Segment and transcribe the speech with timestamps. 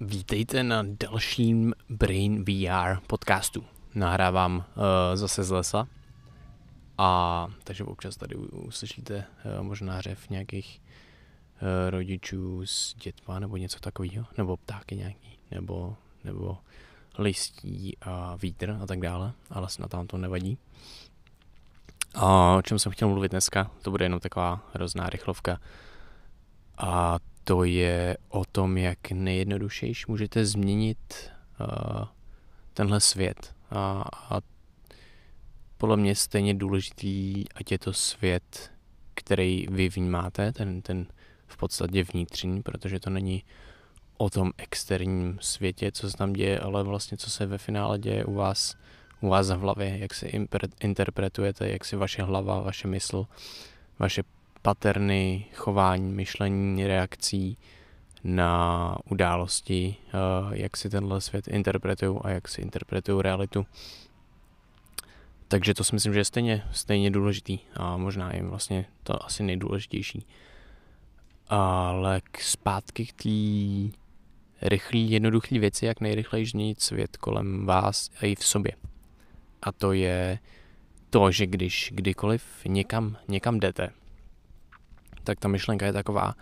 [0.00, 3.64] Vítejte na dalším Brain VR podcastu.
[3.94, 4.82] Nahrávám uh,
[5.14, 5.88] zase z lesa.
[6.98, 13.80] A takže občas tady uslyšíte uh, možná řev nějakých uh, rodičů s dětma nebo něco
[13.80, 16.58] takového, nebo ptáky nějaký, nebo, nebo
[17.18, 20.58] listí a vítr a tak dále, ale snad tam to nevadí.
[22.14, 25.60] A o čem jsem chtěl mluvit dneska, to bude jenom taková hrozná rychlovka.
[26.78, 32.04] A to je o tom, jak nejjednodušejš můžete změnit uh,
[32.74, 33.54] tenhle svět.
[33.70, 34.40] A, a
[35.76, 38.72] podle mě stejně důležitý, ať je to svět,
[39.14, 41.06] který vy vnímáte, ten, ten
[41.46, 43.44] v podstatě vnitřní, protože to není
[44.16, 48.24] o tom externím světě, co se tam děje, ale vlastně co se ve finále děje
[48.24, 48.76] u vás,
[49.20, 50.28] u vás v hlavě, jak se
[50.80, 53.26] interpretujete, jak si vaše hlava, vaše mysl,
[53.98, 54.22] vaše
[54.64, 57.58] paterny chování, myšlení, reakcí
[58.24, 60.10] na události, eh,
[60.50, 63.66] jak si tenhle svět interpretují a jak si interpretují realitu.
[65.48, 69.42] Takže to si myslím, že je stejně, stejně důležitý a možná je vlastně to asi
[69.42, 70.26] nejdůležitější.
[71.48, 73.98] Ale k zpátky k té
[74.68, 78.72] rychlý, jednoduchý věci, jak nejrychleji změnit svět kolem vás a i v sobě.
[79.62, 80.38] A to je
[81.10, 83.90] to, že když kdykoliv někam, někam jdete,
[85.24, 86.34] tak ta myšlenka je taková,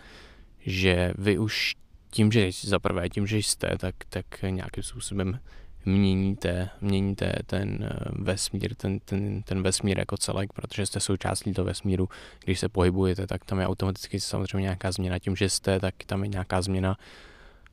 [0.59, 1.75] že vy už
[2.09, 5.39] tím, že za prvé, tím, že jste, tak, tak nějakým způsobem
[5.85, 11.65] měníte, měníte ten eh, vesmír, ten, ten, ten vesmír jako celek, protože jste součástí toho
[11.65, 12.09] vesmíru.
[12.45, 15.19] Když se pohybujete, tak tam je automaticky samozřejmě nějaká změna.
[15.19, 16.97] Tím, že jste, tak tam je nějaká změna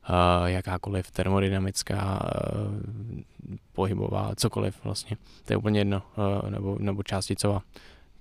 [0.09, 3.19] uh, jakákoliv termodynamická, uh,
[3.73, 5.17] pohybová, cokoliv vlastně.
[5.45, 6.01] To je úplně jedno,
[6.49, 7.61] nebo, nebo částicová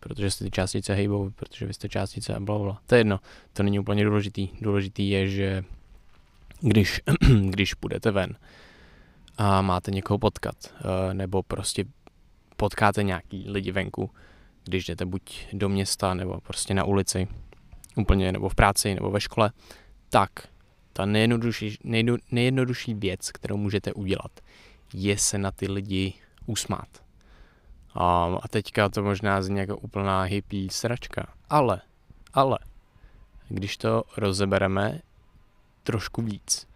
[0.01, 2.81] protože se ty částice hejbou, protože vy jste částice a blablabla.
[2.87, 3.21] To je jedno,
[3.53, 4.49] to není úplně důležitý.
[4.61, 5.65] Důležitý je, že
[6.61, 7.01] když,
[7.51, 8.37] když půjdete ven
[9.39, 11.85] a máte někoho potkat, eh, nebo prostě
[12.57, 14.11] potkáte nějaký lidi venku,
[14.65, 17.29] když jdete buď do města, nebo prostě na ulici,
[17.97, 19.53] úplně, nebo v práci, nebo ve škole,
[20.11, 20.31] tak
[20.93, 21.79] ta nejjednodušší,
[22.33, 24.41] nejjednodušší věc, kterou můžete udělat,
[24.95, 26.15] je se na ty lidi
[26.47, 26.89] usmát
[27.95, 31.27] a, a teďka to možná zní jako úplná hippie sračka.
[31.51, 31.81] Ale,
[32.35, 32.59] ale,
[33.49, 35.01] když to rozebereme
[35.83, 36.69] trošku víc,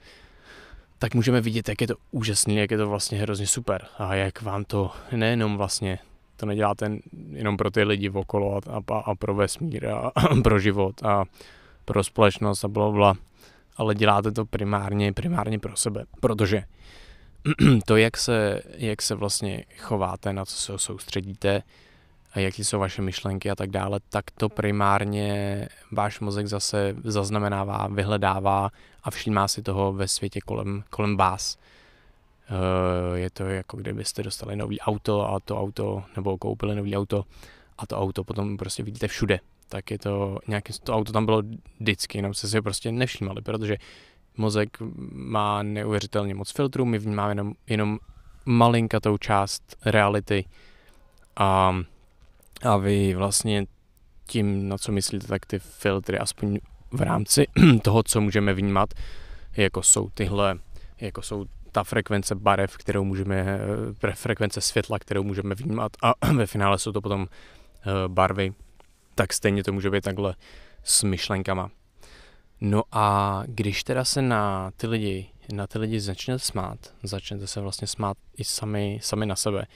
[0.99, 3.87] tak můžeme vidět, jak je to úžasný, jak je to vlastně hrozně super.
[3.99, 5.99] A jak vám to nejenom vlastně,
[6.37, 6.99] to neděláte
[7.31, 11.25] jenom pro ty lidi okolo a, a, a pro vesmír a, a pro život a
[11.85, 13.15] pro společnost a bla, bla,
[13.77, 16.05] ale děláte to primárně, primárně pro sebe.
[16.21, 16.65] Protože
[17.87, 21.63] to, jak se, jak se vlastně chováte, na co se soustředíte,
[22.35, 27.87] a jaký jsou vaše myšlenky a tak dále, tak to primárně váš mozek zase zaznamenává,
[27.87, 28.71] vyhledává
[29.03, 31.59] a všímá si toho ve světě kolem, kolem vás.
[32.49, 37.25] Eh, je to jako kdybyste dostali nový auto a to auto, nebo koupili nový auto
[37.79, 39.41] a to auto potom prostě vidíte všude.
[39.69, 41.43] Tak je to nějaké, to auto tam bylo
[41.81, 43.77] vždycky, jenom se si ho prostě nevšímali, protože
[44.37, 44.77] mozek
[45.13, 47.99] má neuvěřitelně moc filtrů, my vnímáme jenom, jenom
[48.47, 50.45] malinkatou část reality
[51.37, 51.77] a,
[52.63, 53.67] a vy vlastně
[54.27, 56.59] tím, na co myslíte, tak ty filtry aspoň
[56.93, 57.47] v rámci
[57.83, 58.95] toho, co můžeme vnímat,
[59.57, 60.59] jako jsou tyhle,
[61.01, 63.59] jako jsou ta frekvence barev, kterou můžeme,
[64.15, 68.53] frekvence světla, kterou můžeme vnímat a ve finále jsou to potom eh, barvy,
[69.15, 70.35] tak stejně to může být takhle
[70.85, 71.71] s myšlenkama.
[72.67, 77.61] No a když teda se na ty lidi, na ty lidi začnete smát, začnete se
[77.61, 79.67] vlastně smát i sami, sami na sebe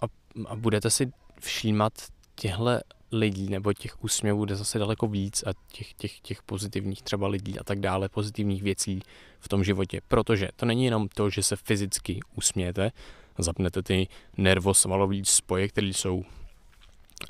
[0.00, 0.04] a,
[0.46, 1.92] a budete si všímat
[2.34, 7.28] těhle lidí nebo těch úsměvů bude zase daleko víc a těch, těch, těch pozitivních třeba
[7.28, 9.02] lidí a tak dále, pozitivních věcí
[9.40, 10.00] v tom životě.
[10.08, 12.92] Protože to není jenom to, že se fyzicky usmějete,
[13.38, 16.24] zapnete ty nervosvalové spoje, které jsou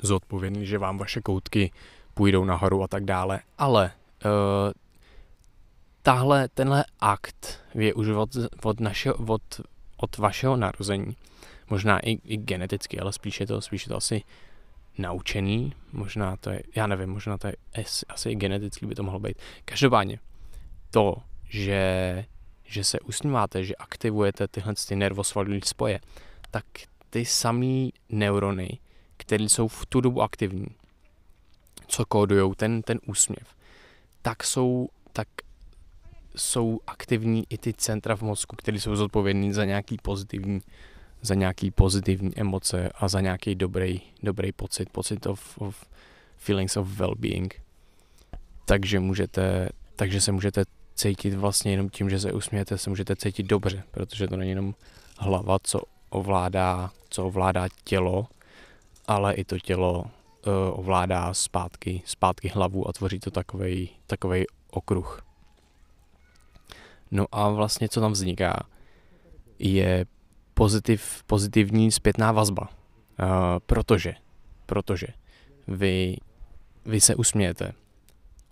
[0.01, 1.71] zodpovědné, že vám vaše koutky
[2.13, 3.91] půjdou nahoru a tak dále, ale
[4.25, 4.73] uh,
[6.01, 8.29] tahle, tenhle akt je už od,
[8.63, 9.61] od, našeho, od,
[9.97, 11.15] od vašeho narození.
[11.69, 14.23] Možná i, i geneticky, ale spíš je to, spíš je to asi
[14.97, 17.55] naučený, možná to je, já nevím, možná to je
[18.09, 19.37] asi i geneticky by to mohlo být.
[19.65, 20.19] Každopádně
[20.91, 21.15] to,
[21.49, 22.25] že,
[22.63, 25.99] že se usmíváte, že aktivujete tyhle ty nervosvalové spoje,
[26.51, 26.65] tak
[27.09, 28.79] ty samé neurony,
[29.17, 30.67] které jsou v tu dobu aktivní,
[31.87, 33.54] co kódují ten, ten úsměv,
[34.25, 35.27] tak jsou, tak
[36.35, 40.61] jsou aktivní i ty centra v mozku, které jsou zodpovědní za nějaký pozitivní,
[41.21, 45.85] za nějaký pozitivní emoce a za nějaký dobrý, dobrý pocit, pocit of, of
[46.37, 47.49] feelings of well-being.
[48.65, 50.63] Takže můžete, takže se můžete
[50.95, 54.75] cítit vlastně jenom tím, že se usmějete, se můžete cítit dobře, protože to není jenom
[55.17, 58.27] hlava, co ovládá, co ovládá tělo,
[59.07, 60.05] ale i to tělo
[60.71, 65.21] ovládá zpátky, zpátky hlavu a tvoří to takovej, takovej okruh.
[67.11, 68.63] No a vlastně co tam vzniká,
[69.59, 70.05] je
[70.53, 72.69] pozitiv, pozitivní zpětná vazba.
[73.19, 73.27] Uh,
[73.65, 74.13] protože,
[74.65, 75.07] protože
[75.67, 76.17] vy,
[76.85, 77.73] vy se usmějete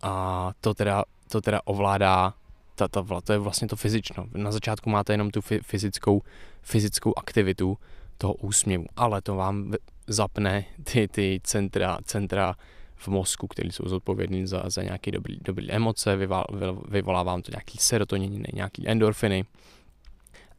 [0.02, 2.34] a to teda, to teda ovládá
[2.76, 4.28] ta, ta, to je vlastně to fyzično.
[4.34, 6.22] Na začátku máte jenom tu fyzickou,
[6.62, 7.78] fyzickou aktivitu
[8.18, 9.74] toho úsměvu, ale to vám
[10.08, 12.56] zapne ty, ty centra, centra
[12.96, 16.46] v mozku, které jsou zodpovědné za, za nějaké dobré dobrý emoce, vyvolá,
[16.88, 19.46] vyvolá vám to nějaký serotoniny, nějaký endorfiny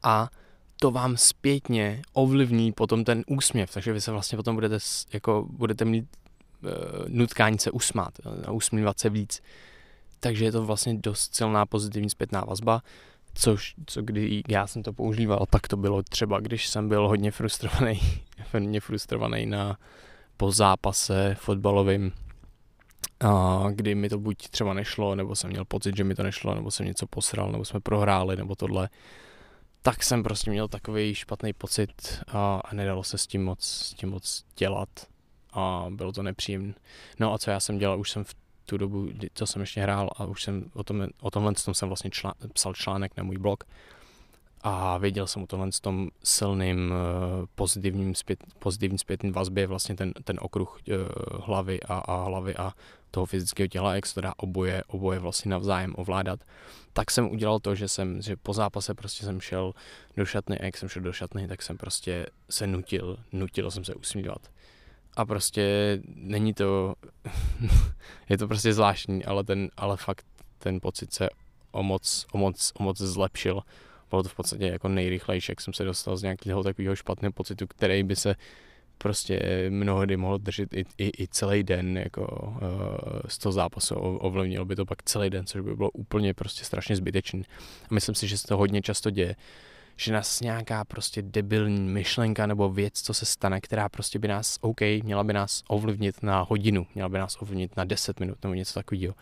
[0.02, 0.30] a
[0.80, 4.78] to vám zpětně ovlivní potom ten úsměv, takže vy se vlastně potom budete,
[5.12, 6.04] jako, budete mít
[6.62, 6.70] uh,
[7.08, 8.12] nutkání se usmát,
[8.46, 9.42] a usmívat se víc.
[10.20, 12.82] Takže je to vlastně dost silná pozitivní zpětná vazba,
[13.34, 17.30] což, co kdy já jsem to používal, tak to bylo třeba, když jsem byl hodně
[17.30, 18.00] frustrovaný,
[18.52, 19.78] hodně frustrovaný na
[20.36, 22.12] po zápase fotbalovým,
[23.20, 26.54] a kdy mi to buď třeba nešlo, nebo jsem měl pocit, že mi to nešlo,
[26.54, 28.88] nebo jsem něco posral, nebo jsme prohráli, nebo tohle,
[29.82, 34.10] tak jsem prostě měl takový špatný pocit a, nedalo se s tím moc, s tím
[34.10, 34.88] moc dělat.
[35.52, 36.74] A bylo to nepříjemné.
[37.20, 38.34] No a co já jsem dělal, už jsem v
[38.66, 41.88] tu dobu, co jsem ještě hrál a už jsem o, tom, o tomhle tom jsem
[41.88, 43.64] vlastně člán, psal článek na můj blog
[44.66, 50.12] a věděl jsem o tomhle tom silným uh, pozitivním, zpět, pozitivním zpětným vazbě vlastně ten,
[50.24, 50.94] ten okruh uh,
[51.44, 52.72] hlavy a, a hlavy a
[53.10, 56.40] toho fyzického těla, jak se to dá oboje, oboje vlastně navzájem ovládat,
[56.92, 59.72] tak jsem udělal to, že jsem, že po zápase prostě jsem šel
[60.16, 63.84] do šatny a jak jsem šel do šatny, tak jsem prostě se nutil, nutil jsem
[63.84, 64.50] se usmívat.
[65.16, 66.94] A prostě není to,
[68.28, 70.26] je to prostě zvláštní, ale ten, ale fakt
[70.58, 71.28] ten pocit se
[71.72, 73.60] o moc, o moc, o moc zlepšil.
[74.10, 77.66] Bylo to v podstatě jako nejrychlejší, jak jsem se dostal z nějakého takového špatného pocitu,
[77.66, 78.36] který by se
[78.98, 84.64] prostě mnohdy mohl držet i, i, i celý den jako uh, z toho zápasu, ovlivnilo
[84.64, 87.42] by to pak celý den, což by bylo úplně prostě strašně zbytečné.
[87.90, 89.36] A myslím si, že se to hodně často děje,
[89.96, 94.58] že nás nějaká prostě debilní myšlenka nebo věc, co se stane, která prostě by nás,
[94.60, 98.54] OK, měla by nás ovlivnit na hodinu, měla by nás ovlivnit na 10 minut nebo
[98.54, 99.14] něco takového.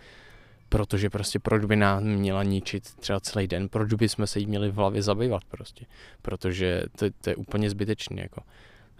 [0.69, 4.47] Protože prostě proč by nám měla ničit třeba celý den, proč by jsme se jí
[4.47, 5.87] měli v hlavě zabývat prostě.
[6.23, 8.43] Protože to, to je úplně zbytečné jako.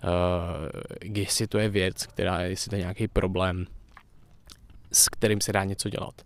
[0.05, 0.09] Uh,
[1.03, 3.67] jestli to je věc, která, jestli to je nějaký problém,
[4.93, 6.23] s kterým se dá něco dělat,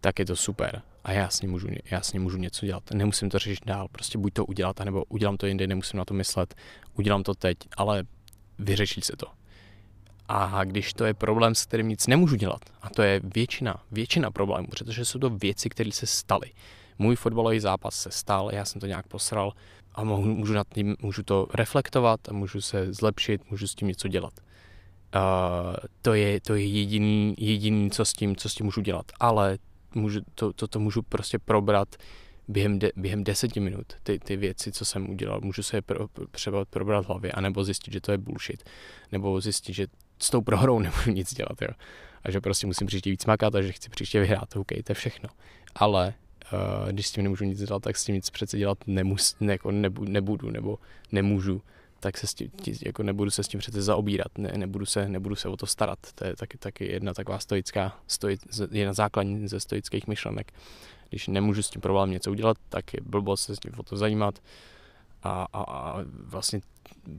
[0.00, 2.90] tak je to super a já s ním můžu, já s ním můžu něco dělat.
[2.94, 6.14] Nemusím to řešit dál, prostě buď to udělat, nebo udělám to jindy, nemusím na to
[6.14, 6.54] myslet,
[6.94, 8.04] udělám to teď, ale
[8.58, 9.26] vyřeší se to.
[10.28, 14.30] A když to je problém, s kterým nic nemůžu dělat, a to je většina, většina
[14.30, 16.50] problémů, protože jsou to věci, které se staly.
[16.98, 19.52] Můj fotbalový zápas se stal, já jsem to nějak posral
[19.94, 23.88] a mohu, můžu, nad tím, můžu to reflektovat a můžu se zlepšit, můžu s tím
[23.88, 24.32] něco dělat.
[25.14, 29.06] Uh, to je, to je jediný, jediný, co s tím, co s tím můžu dělat.
[29.20, 29.58] Ale
[29.94, 31.96] můžu, to, to, to můžu prostě probrat
[32.48, 35.40] během, de, během deseti minut, ty, ty věci, co jsem udělal.
[35.40, 38.64] Můžu se je pro, třeba probrat v hlavě, anebo zjistit, že to je bullshit,
[39.12, 39.86] nebo zjistit, že
[40.18, 41.68] s tou prohrou nemůžu nic dělat, jo.
[42.24, 44.94] A že prostě musím příště víc makat a že chci příště vyhrát, OK, to je
[44.94, 45.28] všechno.
[45.74, 46.14] Ale
[46.52, 49.52] uh, když s tím nemůžu nic dělat, tak s tím nic přece dělat nemus, ne,
[49.52, 50.78] jako nebu, nebudu, nebo
[51.12, 51.62] nemůžu
[52.02, 52.50] tak se s tím,
[52.84, 55.98] jako nebudu se s tím přece zaobírat, ne, nebudu, se, nebudu se o to starat.
[56.14, 58.36] To je taky, taky jedna taková stoická, stoi,
[58.70, 60.52] jedna základní ze stoických myšlenek.
[61.08, 63.96] Když nemůžu s tím problém něco udělat, tak je blbost se s tím o to
[63.96, 64.38] zajímat
[65.22, 66.60] a, a, a vlastně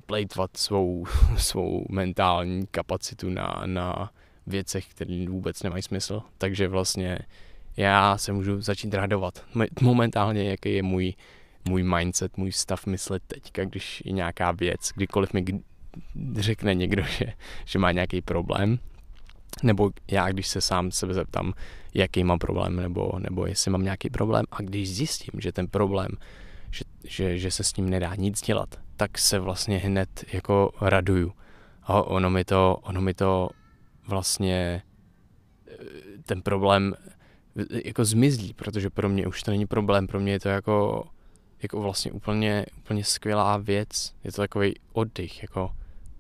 [0.05, 1.05] plejtvat svou,
[1.37, 4.11] svou mentální kapacitu na, na
[4.47, 6.21] věcech, které vůbec nemají smysl.
[6.37, 7.19] Takže vlastně
[7.77, 9.45] já se můžu začít radovat.
[9.81, 11.13] Momentálně, jaký je můj
[11.67, 15.45] můj mindset, můj stav myslet teďka, když je nějaká věc, kdykoliv mi
[16.35, 17.25] řekne někdo, že,
[17.65, 18.79] že má nějaký problém,
[19.63, 21.53] nebo já, když se sám sebe zeptám,
[21.93, 26.09] jaký mám problém, nebo, nebo jestli mám nějaký problém, a když zjistím, že ten problém,
[26.71, 31.33] že, že, že se s ním nedá nic dělat, tak se vlastně hned jako raduju.
[31.83, 33.49] A ono mi to, ono mi to
[34.07, 34.83] vlastně
[35.67, 35.75] eh,
[36.25, 36.93] ten problém
[37.57, 41.07] eh, jako zmizí, protože pro mě už to není problém, pro mě je to jako
[41.63, 44.13] jako vlastně úplně, úplně skvělá věc.
[44.23, 45.71] Je to takový oddych, jako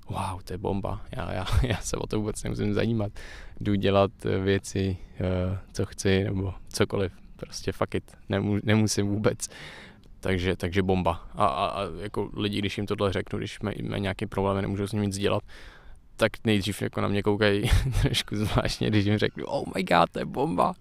[0.09, 1.01] wow, to je bomba.
[1.11, 3.11] Já, já, já se o to vůbec nemusím zajímat.
[3.59, 7.11] Jdu dělat eh, věci, uh, co chci, nebo cokoliv.
[7.35, 8.17] Prostě fuck it.
[8.63, 9.47] Nemusím vůbec.
[10.19, 11.27] Takže, takže bomba.
[11.35, 14.87] A, a, a jako lidi, když jim tohle řeknu, když mají, mají nějaký problém, nemůžou
[14.87, 15.43] s ním nic dělat,
[16.15, 17.69] tak nejdřív jako na mě koukají
[18.01, 20.73] trošku zvláštně, když jim řeknu, oh my god, to je bomba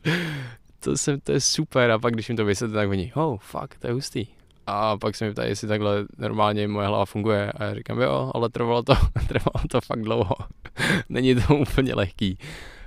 [0.83, 1.91] to, jsem, to je super.
[1.91, 4.27] A pak když jim to vysvětlím, tak oni, oh, fuck, to je hustý.
[4.67, 7.53] A pak se mi ptají, jestli takhle normálně moje hlava funguje.
[7.53, 8.95] A já říkám, jo, ale trvalo to,
[9.29, 10.35] trvalo to fakt dlouho.
[11.09, 12.39] Není to úplně lehký.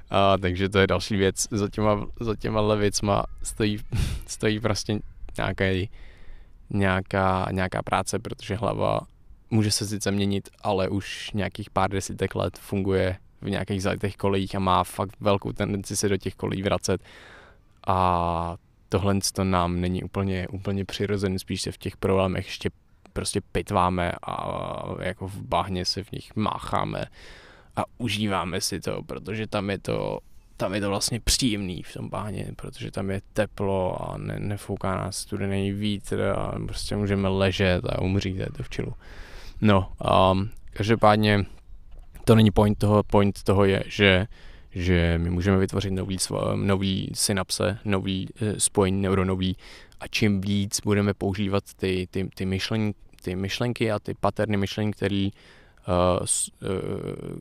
[0.10, 1.48] A, takže to je další věc.
[1.51, 3.77] Za těma, za těma věcma stojí,
[4.27, 5.00] stojí prostě
[5.38, 5.89] nějaký,
[6.70, 9.00] nějaká, nějaká práce, protože hlava
[9.50, 14.55] může se sice měnit, ale už nějakých pár desítek let funguje v nějakých zalitých kolejích
[14.55, 17.01] a má fakt velkou tendenci se do těch kolejí vracet.
[17.88, 18.58] A
[18.95, 22.69] tohle to nám není úplně, úplně přirozený, spíš se v těch problémech ještě
[23.13, 24.45] prostě pitváme a
[25.01, 27.05] jako v bahně se v nich mácháme
[27.75, 30.19] a užíváme si to, protože tam je to
[30.57, 34.95] tam je to vlastně příjemný v tom bahně, protože tam je teplo a ne, nefouká
[34.95, 38.93] nás studený vítr a prostě můžeme ležet a umřít, to v čilu.
[39.61, 39.91] No,
[40.31, 41.45] um, každopádně
[42.25, 44.27] to není point toho, point toho je, že
[44.75, 46.17] že my můžeme vytvořit nový,
[46.55, 49.58] nový synapse, nový eh, spojení neuronový
[50.00, 54.91] a čím víc budeme používat ty, ty, ty, myšlen, ty myšlenky a ty paterny myšlení,
[54.91, 55.32] který
[55.88, 56.25] uh,
[56.62, 57.39] uh,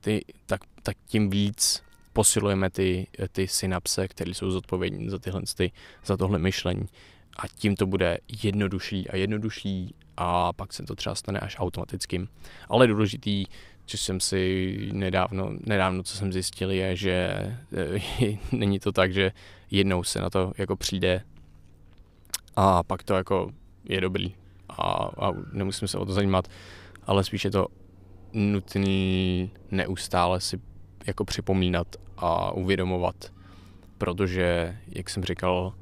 [0.00, 5.72] ty, tak, tak tím víc posilujeme ty, ty synapse, které jsou zodpovědní za, tyhle, ty,
[6.04, 6.86] za tohle myšlení.
[7.36, 12.28] A tím to bude jednodušší a jednodušší a pak se to třeba stane až automatickým.
[12.68, 13.44] Ale důležitý,
[13.90, 19.32] co jsem si nedávno, nedávno co jsem zjistil, je, že e, není to tak, že
[19.70, 21.22] jednou se na to jako přijde
[22.56, 23.50] a pak to jako
[23.84, 24.34] je dobrý
[24.68, 24.82] a,
[25.18, 26.48] a nemusím se o to zajímat,
[27.06, 27.66] ale spíš je to
[28.32, 30.60] nutný neustále si
[31.06, 33.32] jako připomínat a uvědomovat,
[33.98, 35.74] protože, jak jsem říkal,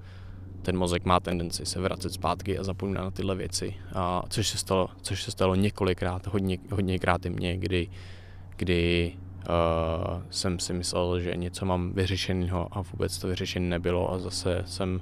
[0.62, 3.74] ten mozek má tendenci se vracet zpátky a zapomínat na tyhle věci.
[3.94, 7.88] A což se stalo, což se stalo několikrát, hodně, hodněkrát i mně, kdy,
[8.56, 14.18] kdy uh, jsem si myslel, že něco mám vyřešeného a vůbec to vyřešené nebylo a
[14.18, 15.00] zase jsem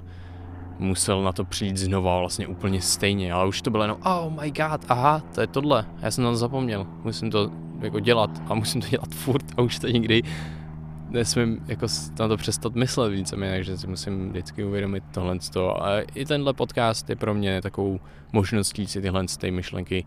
[0.79, 4.51] musel na to přijít znova vlastně úplně stejně, ale už to bylo jenom oh my
[4.51, 8.53] god, aha, to je tohle, já jsem na to zapomněl, musím to jako dělat a
[8.53, 10.23] musím to dělat furt a už to nikdy
[11.09, 11.87] nesmím jako
[12.19, 15.37] na to přestat myslet víceméně, takže si musím vždycky uvědomit tohle.
[15.79, 17.99] A i tenhle podcast je pro mě takovou
[18.33, 20.05] možností si tyhle ty myšlenky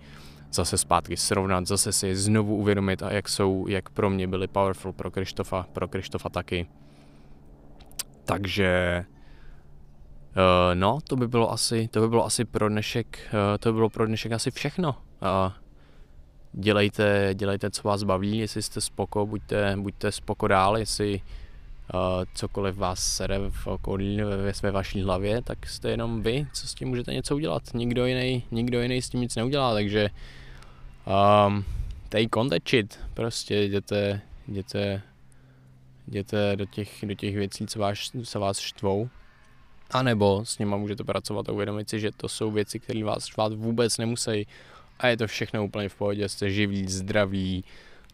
[0.53, 4.49] zase zpátky srovnat, zase si je znovu uvědomit a jak jsou, jak pro mě byly
[4.49, 6.69] powerful pro Krištofa, pro Krištofa taky.
[8.25, 9.05] Takže
[10.37, 13.77] uh, no, to by bylo asi, to by bylo asi pro dnešek, uh, to by
[13.77, 14.97] bylo pro dnešek asi všechno.
[15.23, 15.53] Uh,
[16.53, 21.21] dělejte, dělejte, co vás baví, jestli jste spoko, buďte, buďte spoko dál, jestli
[21.95, 22.01] uh,
[22.35, 26.75] cokoliv vás sere v okolí ve, ve vaší hlavě, tak jste jenom vy, co s
[26.75, 27.63] tím můžete něco udělat.
[27.75, 30.11] Nikdo jiný, nikdo jiný s tím nic neudělá, takže
[31.47, 31.65] um,
[32.09, 32.99] take on that shit.
[33.15, 35.03] Prostě jděte, jděte,
[36.09, 39.09] jděte do těch, do těch věcí, co vás, co vás štvou.
[39.91, 43.27] A nebo s nima můžete pracovat a uvědomit si, že to jsou věci, které vás
[43.27, 44.47] štvát vůbec nemusí
[45.01, 47.65] a je to všechno úplně v pohodě, jste živí, zdraví,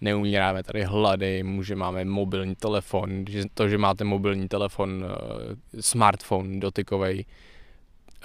[0.00, 3.24] neumíráme tady hlady, může máme mobilní telefon,
[3.54, 7.26] to, že máte mobilní telefon, uh, smartphone dotykový,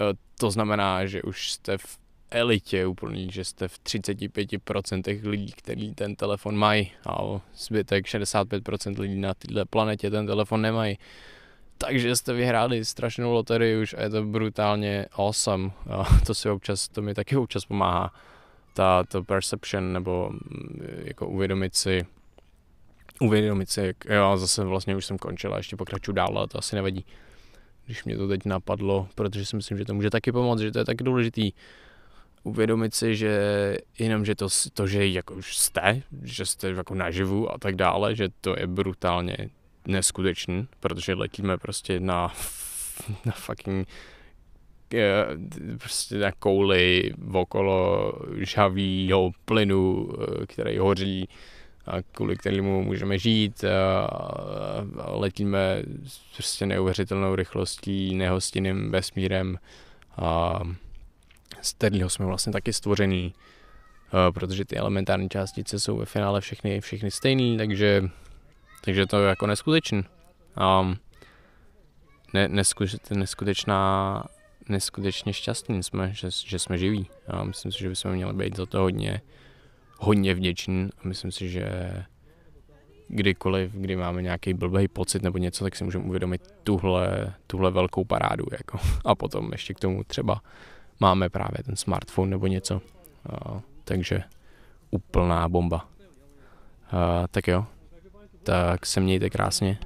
[0.00, 0.06] uh,
[0.38, 1.98] to znamená, že už jste v
[2.30, 9.20] elitě úplný, že jste v 35% lidí, kteří ten telefon mají a zbytek 65% lidí
[9.20, 10.98] na této planetě ten telefon nemají.
[11.78, 15.70] Takže jste vyhráli strašnou loterii už a je to brutálně awesome.
[15.90, 18.12] A to si občas, to mi taky občas pomáhá
[18.72, 22.06] ta, to perception nebo mm, jako uvědomit si,
[23.20, 26.58] uvědomit si, jak, jo, zase vlastně už jsem končil a ještě pokračuju dál, ale to
[26.58, 27.06] asi nevadí.
[27.86, 30.78] Když mě to teď napadlo, protože si myslím, že to může taky pomoct, že to
[30.78, 31.52] je taky důležitý
[32.42, 37.52] uvědomit si, že jenom, že to, to že jako už jste, že jste jako naživu
[37.52, 39.36] a tak dále, že to je brutálně
[39.86, 42.32] neskutečný, protože letíme prostě na,
[43.24, 43.88] na fucking
[45.78, 51.28] prostě na kouli okolo žhavýho plynu, eh, který hoří
[51.86, 54.08] a kvůli kterému můžeme žít a,
[54.96, 55.82] letíme
[56.32, 59.58] prostě neuvěřitelnou rychlostí, nehostinným vesmírem
[60.16, 60.60] a
[61.62, 63.34] z kterého jsme vlastně taky stvořený,
[64.12, 68.02] a, protože ty elementární částice jsou ve finále všechny, všechny stejný, takže,
[68.84, 70.04] takže to je jako neskutečný.
[70.56, 70.94] A
[72.34, 72.48] ne,
[73.10, 74.24] neskutečná
[74.68, 77.06] neskutečně šťastní jsme, že, že jsme živí.
[77.26, 79.20] A myslím si, že bychom měli být za to hodně,
[79.98, 81.66] hodně vděční a myslím si, že
[83.08, 88.04] kdykoliv, kdy máme nějaký blbý pocit nebo něco, tak si můžeme uvědomit tuhle, tuhle velkou
[88.04, 88.44] parádu.
[88.52, 88.78] Jako.
[89.04, 90.42] A potom ještě k tomu třeba
[91.00, 92.80] máme právě ten smartphone nebo něco.
[93.30, 94.22] A, takže
[94.90, 95.88] úplná bomba.
[96.90, 97.66] A, tak jo,
[98.42, 99.78] tak se mějte krásně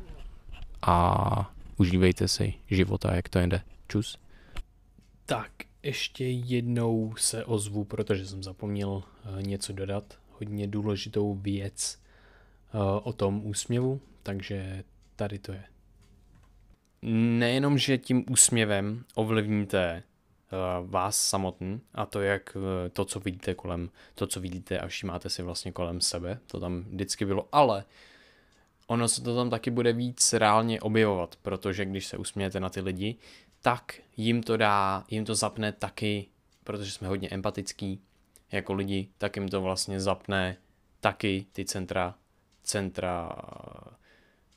[0.83, 3.61] a užívejte si života, jak to jde.
[3.89, 4.19] Čus.
[5.27, 5.53] Tak,
[5.83, 10.19] ještě jednou se ozvu, protože jsem zapomněl eh, něco dodat.
[10.31, 11.99] Hodně důležitou věc
[12.75, 14.85] eh, o tom úsměvu, takže
[15.17, 15.65] tady to je.
[17.39, 22.57] Nejenom, že tím úsměvem ovlivníte uh, vás samotný a to, jak
[22.93, 26.81] to, co vidíte kolem, to, co vidíte a všímáte si vlastně kolem sebe, to tam
[26.81, 27.85] vždycky bylo, ale
[28.87, 32.81] ono se to tam taky bude víc reálně objevovat, protože když se usmějete na ty
[32.81, 33.17] lidi,
[33.67, 36.27] tak jim to dá, jim to zapne taky,
[36.65, 38.01] protože jsme hodně empatický
[38.53, 40.57] jako lidi, tak jim to vlastně zapne
[41.01, 42.15] taky ty centra,
[42.63, 43.33] centra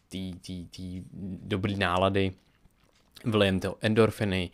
[0.09, 1.03] ty, ty, ty
[1.41, 2.33] dobrý nálady,
[3.25, 4.51] vlejem to endorfiny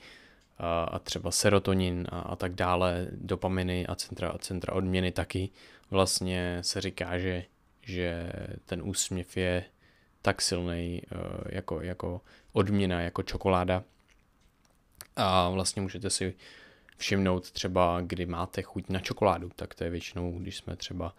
[0.57, 5.49] a, a třeba serotonin a, a tak dále, dopaminy a centra, a centra odměny taky.
[5.89, 7.43] Vlastně se říká, že,
[7.81, 8.31] že
[8.65, 9.63] ten úsměv je
[10.21, 11.19] tak silný uh,
[11.49, 12.21] jako, jako
[12.53, 13.83] odměna, jako čokoláda.
[15.15, 16.33] A vlastně můžete si
[16.97, 21.15] všimnout třeba, kdy máte chuť na čokoládu, tak to je většinou, když jsme třeba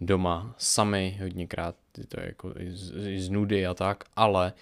[0.00, 1.76] doma sami, hodněkrát
[2.08, 4.52] to je jako z, z nudy a tak, ale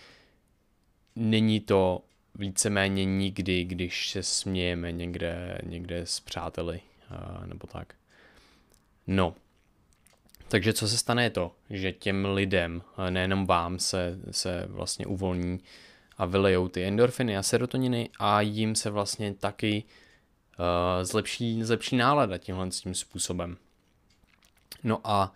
[1.16, 2.02] není to
[2.34, 7.94] víceméně nikdy, když se smějeme někde, někde s přáteli uh, nebo tak.
[9.06, 9.34] No,
[10.48, 15.60] takže co se stane je to, že těm lidem, nejenom vám, se, se vlastně uvolní
[16.18, 19.84] a vylejou ty endorfiny a serotoniny a jim se vlastně taky
[20.58, 23.56] uh, zlepší, zlepší nálada tímhle tím způsobem.
[24.82, 25.32] No a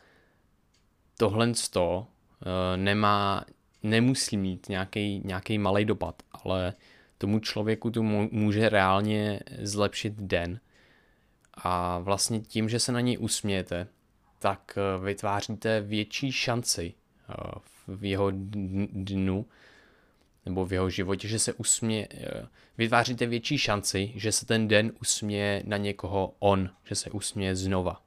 [1.16, 3.44] tohle to uh, nemá,
[3.82, 6.74] nemusí mít nějaký, nějaký malý dopad, ale
[7.18, 10.60] tomu člověku to může reálně zlepšit den.
[11.54, 13.86] A vlastně tím, že se na něj usmějete,
[14.38, 17.34] tak eh, vytváříte větší šanci eh,
[17.86, 18.30] v jeho
[18.92, 19.46] dnu
[20.48, 22.08] nebo v jeho životě, že se usmě,
[22.78, 28.02] vytváříte větší šanci, že se ten den usměje na někoho on, že se usměje znova.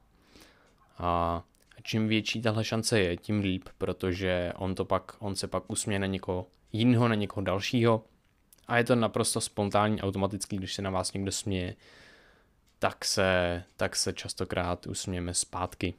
[0.97, 1.43] A
[1.83, 5.99] čím větší tahle šance je, tím líp, protože on, to pak, on se pak usměje
[5.99, 8.03] na někoho jiného, na někoho dalšího
[8.67, 11.75] a je to naprosto spontánní, automatický, když se na vás někdo směje,
[12.79, 15.93] tak se, tak se častokrát usmějeme zpátky.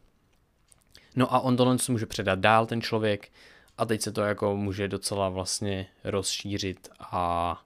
[1.17, 3.33] No a on tohle může předat dál ten člověk
[3.79, 7.61] a teď se to jako může docela vlastně rozšířit a,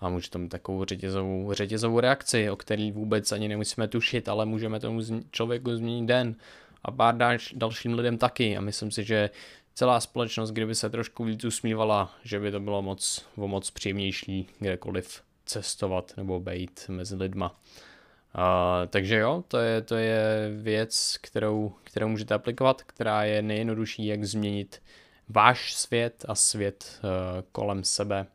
[0.00, 4.46] a může to mít takovou řetězovou, řetězovou reakci, o který vůbec ani nemusíme tušit, ale
[4.46, 6.34] můžeme tomu člověku změnit den
[6.82, 9.30] a pár dalš, dalším lidem taky a myslím si, že
[9.74, 14.48] celá společnost, kdyby se trošku víc usmívala, že by to bylo moc, o moc příjemnější
[14.58, 17.60] kdekoliv cestovat nebo být mezi lidma.
[18.34, 24.06] Uh, takže jo, to je, to je věc, kterou, kterou můžete aplikovat, která je nejjednodušší,
[24.06, 24.82] jak změnit
[25.28, 27.10] váš svět a svět uh,
[27.52, 28.26] kolem sebe.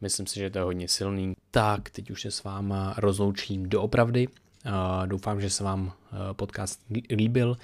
[0.00, 1.34] Myslím si, že to je hodně silný.
[1.50, 4.28] Tak, teď už se s váma rozloučím doopravdy.
[4.28, 5.92] Uh, doufám, že se vám uh,
[6.32, 6.80] podcast
[7.10, 7.48] líbil.
[7.50, 7.56] Uh,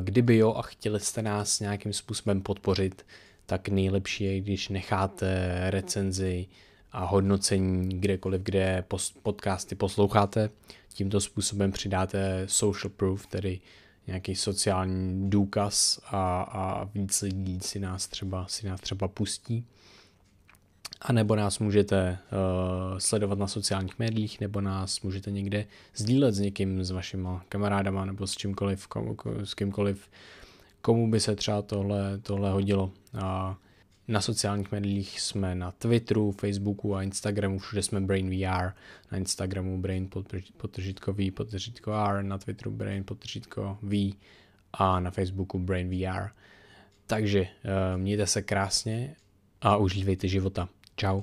[0.00, 3.06] kdyby jo a chtěli jste nás nějakým způsobem podpořit,
[3.46, 6.46] tak nejlepší je, když necháte recenzi
[6.92, 8.84] a hodnocení kdekoliv, kde
[9.22, 10.50] podcasty posloucháte.
[10.88, 13.60] Tímto způsobem přidáte social proof, tedy
[14.06, 19.66] nějaký sociální důkaz a, a víc lidí si nás třeba, si nás třeba pustí.
[21.00, 26.38] A nebo nás můžete uh, sledovat na sociálních médiích, nebo nás můžete někde sdílet s
[26.38, 30.08] někým, s vašima kamarádama, nebo s čímkoliv, komu, s kýmkoliv,
[30.80, 32.92] komu by se třeba tohle, tohle hodilo.
[33.20, 33.56] A
[34.08, 38.72] na sociálních médiích jsme na Twitteru, Facebooku a Instagramu, všude jsme Brain VR,
[39.12, 40.08] na Instagramu Brain
[40.56, 44.14] potržitko V, potržitko R, na Twitteru Brain potržitko V
[44.72, 46.28] a na Facebooku Brain VR.
[47.06, 47.48] Takže uh,
[48.00, 49.16] mějte se krásně
[49.60, 50.68] a užívejte života.
[50.96, 51.22] Ciao.